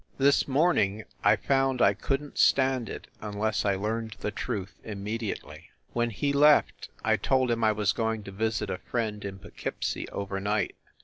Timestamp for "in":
9.23-9.37